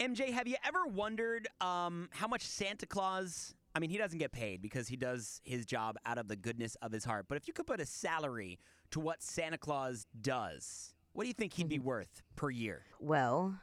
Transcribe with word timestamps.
MJ, 0.00 0.32
have 0.32 0.46
you 0.46 0.56
ever 0.64 0.86
wondered 0.86 1.48
um, 1.60 2.08
how 2.12 2.28
much 2.28 2.42
Santa 2.42 2.86
Claus? 2.86 3.54
I 3.74 3.80
mean, 3.80 3.90
he 3.90 3.98
doesn't 3.98 4.18
get 4.18 4.32
paid 4.32 4.62
because 4.62 4.88
he 4.88 4.96
does 4.96 5.40
his 5.44 5.66
job 5.66 5.96
out 6.06 6.18
of 6.18 6.28
the 6.28 6.36
goodness 6.36 6.76
of 6.82 6.92
his 6.92 7.04
heart. 7.04 7.26
But 7.28 7.36
if 7.36 7.46
you 7.46 7.52
could 7.52 7.66
put 7.66 7.80
a 7.80 7.86
salary 7.86 8.58
to 8.90 9.00
what 9.00 9.22
Santa 9.22 9.58
Claus 9.58 10.06
does, 10.20 10.94
what 11.12 11.24
do 11.24 11.28
you 11.28 11.34
think 11.34 11.52
he'd 11.54 11.68
be 11.68 11.78
worth 11.78 12.22
per 12.36 12.50
year? 12.50 12.82
Well, 13.00 13.58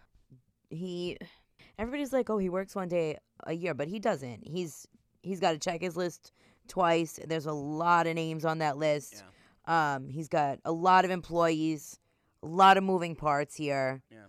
he 0.69 1.17
everybody's 1.79 2.11
like, 2.13 2.29
"Oh, 2.29 2.37
he 2.37 2.49
works 2.49 2.75
one 2.75 2.89
day 2.89 3.17
a 3.45 3.53
year," 3.53 3.73
but 3.73 3.87
he 3.87 3.99
doesn't. 3.99 4.47
He's 4.47 4.87
he's 5.23 5.39
got 5.39 5.51
to 5.51 5.57
check 5.57 5.81
his 5.81 5.95
list 5.95 6.31
twice. 6.67 7.19
There's 7.25 7.45
a 7.45 7.53
lot 7.53 8.07
of 8.07 8.15
names 8.15 8.45
on 8.45 8.59
that 8.59 8.77
list. 8.77 9.23
Um, 9.65 10.09
he's 10.09 10.27
got 10.27 10.59
a 10.65 10.71
lot 10.71 11.05
of 11.05 11.11
employees, 11.11 11.99
a 12.43 12.47
lot 12.47 12.77
of 12.77 12.83
moving 12.83 13.15
parts 13.15 13.55
here. 13.55 14.03
Yeah. 14.11 14.25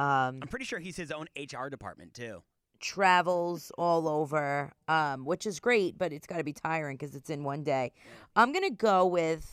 Um, 0.00 0.38
I'm 0.40 0.48
pretty 0.48 0.64
sure 0.64 0.78
he's 0.78 0.96
his 0.96 1.10
own 1.12 1.26
HR 1.36 1.68
department 1.68 2.14
too. 2.14 2.42
travels 2.80 3.70
all 3.76 4.08
over, 4.08 4.72
um, 4.88 5.26
which 5.26 5.44
is 5.46 5.60
great, 5.60 5.98
but 5.98 6.12
it's 6.12 6.26
got 6.26 6.38
to 6.38 6.44
be 6.44 6.54
tiring 6.54 6.96
because 6.96 7.14
it's 7.14 7.28
in 7.28 7.44
one 7.44 7.62
day. 7.62 7.92
I'm 8.34 8.52
gonna 8.54 8.70
go 8.70 9.06
with, 9.06 9.46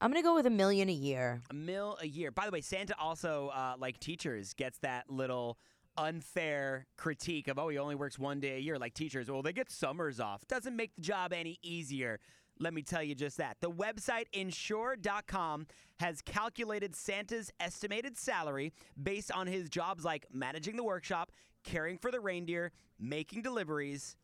I'm 0.00 0.12
gonna 0.12 0.22
go 0.22 0.36
with 0.36 0.46
a 0.46 0.50
million 0.50 0.88
a 0.88 0.92
year. 0.92 1.42
A 1.50 1.54
mil 1.54 1.98
a 2.00 2.06
year. 2.06 2.30
By 2.30 2.46
the 2.46 2.52
way, 2.52 2.60
Santa 2.60 2.94
also, 3.00 3.48
uh, 3.48 3.74
like 3.78 3.98
teachers, 3.98 4.54
gets 4.54 4.78
that 4.78 5.10
little 5.10 5.58
unfair 5.96 6.86
critique 6.96 7.48
of, 7.48 7.58
oh, 7.58 7.68
he 7.68 7.78
only 7.78 7.96
works 7.96 8.16
one 8.16 8.38
day 8.38 8.54
a 8.54 8.60
year. 8.60 8.78
Like 8.78 8.94
teachers, 8.94 9.28
well, 9.28 9.42
they 9.42 9.52
get 9.52 9.68
summers 9.68 10.20
off. 10.20 10.46
Doesn't 10.46 10.76
make 10.76 10.94
the 10.94 11.02
job 11.02 11.32
any 11.32 11.58
easier. 11.62 12.20
Let 12.60 12.74
me 12.74 12.82
tell 12.82 13.02
you 13.02 13.14
just 13.14 13.36
that. 13.38 13.56
The 13.60 13.70
website 13.70 14.24
insure.com 14.32 15.66
has 16.00 16.20
calculated 16.22 16.94
Santa's 16.96 17.50
estimated 17.60 18.16
salary 18.16 18.72
based 19.00 19.30
on 19.32 19.46
his 19.46 19.68
jobs 19.70 20.04
like 20.04 20.26
managing 20.32 20.76
the 20.76 20.84
workshop, 20.84 21.30
caring 21.64 21.98
for 21.98 22.10
the 22.10 22.20
reindeer, 22.20 22.72
making 22.98 23.42
deliveries, 23.42 24.16